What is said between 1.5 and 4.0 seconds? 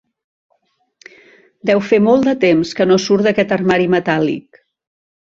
Deu fer molt de temps que no surt d'aquest armari